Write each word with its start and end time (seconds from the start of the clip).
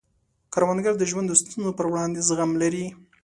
کروندګر 0.53 0.93
د 0.97 1.03
ژوند 1.11 1.27
د 1.29 1.33
ستونزو 1.41 1.71
پر 1.77 1.85
وړاندې 1.91 2.25
زغم 2.27 2.51
لري 2.61 2.85